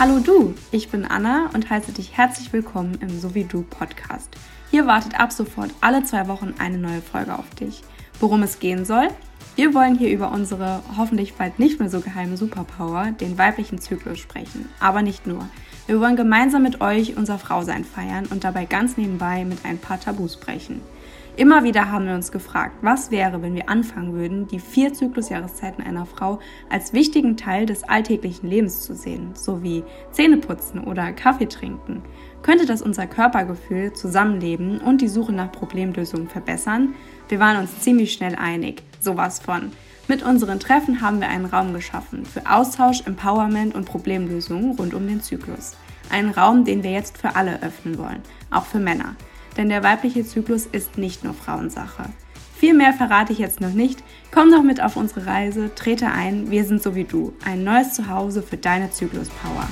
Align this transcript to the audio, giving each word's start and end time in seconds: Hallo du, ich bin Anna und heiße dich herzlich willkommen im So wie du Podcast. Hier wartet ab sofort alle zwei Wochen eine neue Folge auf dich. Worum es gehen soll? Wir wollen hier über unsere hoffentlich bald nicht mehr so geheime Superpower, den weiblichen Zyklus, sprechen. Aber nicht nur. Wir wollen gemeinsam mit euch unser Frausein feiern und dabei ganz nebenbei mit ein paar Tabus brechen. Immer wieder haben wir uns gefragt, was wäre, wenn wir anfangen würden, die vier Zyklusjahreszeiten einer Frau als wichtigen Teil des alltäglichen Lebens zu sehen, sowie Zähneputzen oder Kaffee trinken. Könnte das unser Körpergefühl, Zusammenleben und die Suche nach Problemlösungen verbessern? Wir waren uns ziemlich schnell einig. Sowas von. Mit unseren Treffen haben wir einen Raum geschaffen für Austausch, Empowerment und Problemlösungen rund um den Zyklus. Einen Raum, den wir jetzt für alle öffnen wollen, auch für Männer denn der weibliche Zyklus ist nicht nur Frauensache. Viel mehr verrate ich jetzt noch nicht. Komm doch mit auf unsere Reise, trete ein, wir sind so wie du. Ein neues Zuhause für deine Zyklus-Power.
Hallo 0.00 0.20
du, 0.20 0.54
ich 0.70 0.90
bin 0.90 1.04
Anna 1.04 1.50
und 1.54 1.70
heiße 1.70 1.90
dich 1.90 2.16
herzlich 2.16 2.52
willkommen 2.52 2.98
im 3.00 3.18
So 3.18 3.34
wie 3.34 3.42
du 3.42 3.62
Podcast. 3.62 4.28
Hier 4.70 4.86
wartet 4.86 5.18
ab 5.18 5.32
sofort 5.32 5.72
alle 5.80 6.04
zwei 6.04 6.28
Wochen 6.28 6.54
eine 6.60 6.78
neue 6.78 7.02
Folge 7.02 7.36
auf 7.36 7.50
dich. 7.56 7.82
Worum 8.20 8.44
es 8.44 8.60
gehen 8.60 8.84
soll? 8.84 9.08
Wir 9.56 9.74
wollen 9.74 9.98
hier 9.98 10.10
über 10.10 10.30
unsere 10.30 10.84
hoffentlich 10.96 11.34
bald 11.34 11.58
nicht 11.58 11.80
mehr 11.80 11.90
so 11.90 11.98
geheime 11.98 12.36
Superpower, 12.36 13.10
den 13.10 13.38
weiblichen 13.38 13.80
Zyklus, 13.80 14.20
sprechen. 14.20 14.68
Aber 14.78 15.02
nicht 15.02 15.26
nur. 15.26 15.48
Wir 15.88 16.00
wollen 16.00 16.16
gemeinsam 16.16 16.64
mit 16.64 16.82
euch 16.82 17.16
unser 17.16 17.38
Frausein 17.38 17.82
feiern 17.82 18.26
und 18.26 18.44
dabei 18.44 18.66
ganz 18.66 18.98
nebenbei 18.98 19.46
mit 19.46 19.64
ein 19.64 19.78
paar 19.78 19.98
Tabus 19.98 20.36
brechen. 20.36 20.82
Immer 21.34 21.64
wieder 21.64 21.90
haben 21.90 22.06
wir 22.06 22.14
uns 22.14 22.30
gefragt, 22.30 22.76
was 22.82 23.10
wäre, 23.10 23.40
wenn 23.40 23.54
wir 23.54 23.70
anfangen 23.70 24.12
würden, 24.12 24.46
die 24.48 24.58
vier 24.58 24.92
Zyklusjahreszeiten 24.92 25.82
einer 25.82 26.04
Frau 26.04 26.40
als 26.68 26.92
wichtigen 26.92 27.38
Teil 27.38 27.64
des 27.64 27.84
alltäglichen 27.84 28.50
Lebens 28.50 28.82
zu 28.82 28.94
sehen, 28.94 29.30
sowie 29.32 29.82
Zähneputzen 30.10 30.84
oder 30.84 31.10
Kaffee 31.12 31.48
trinken. 31.48 32.02
Könnte 32.42 32.66
das 32.66 32.82
unser 32.82 33.06
Körpergefühl, 33.06 33.94
Zusammenleben 33.94 34.82
und 34.82 35.00
die 35.00 35.08
Suche 35.08 35.32
nach 35.32 35.50
Problemlösungen 35.50 36.28
verbessern? 36.28 36.96
Wir 37.30 37.40
waren 37.40 37.62
uns 37.62 37.80
ziemlich 37.80 38.12
schnell 38.12 38.34
einig. 38.34 38.82
Sowas 39.00 39.38
von. 39.38 39.72
Mit 40.06 40.22
unseren 40.22 40.60
Treffen 40.60 41.00
haben 41.00 41.20
wir 41.20 41.28
einen 41.28 41.46
Raum 41.46 41.72
geschaffen 41.72 42.26
für 42.26 42.50
Austausch, 42.50 43.06
Empowerment 43.06 43.74
und 43.74 43.86
Problemlösungen 43.86 44.76
rund 44.76 44.92
um 44.92 45.06
den 45.06 45.22
Zyklus. 45.22 45.77
Einen 46.10 46.30
Raum, 46.30 46.64
den 46.64 46.82
wir 46.82 46.90
jetzt 46.90 47.18
für 47.18 47.36
alle 47.36 47.62
öffnen 47.62 47.98
wollen, 47.98 48.22
auch 48.50 48.64
für 48.64 48.78
Männer 48.78 49.14
denn 49.58 49.68
der 49.68 49.82
weibliche 49.82 50.24
Zyklus 50.24 50.66
ist 50.66 50.96
nicht 50.96 51.24
nur 51.24 51.34
Frauensache. 51.34 52.04
Viel 52.56 52.74
mehr 52.74 52.92
verrate 52.92 53.32
ich 53.32 53.38
jetzt 53.38 53.60
noch 53.60 53.72
nicht. 53.72 54.02
Komm 54.32 54.50
doch 54.50 54.62
mit 54.62 54.80
auf 54.80 54.96
unsere 54.96 55.26
Reise, 55.26 55.74
trete 55.74 56.06
ein, 56.06 56.50
wir 56.50 56.64
sind 56.64 56.82
so 56.82 56.94
wie 56.94 57.04
du. 57.04 57.34
Ein 57.44 57.64
neues 57.64 57.92
Zuhause 57.92 58.42
für 58.42 58.56
deine 58.56 58.90
Zyklus-Power. 58.90 59.68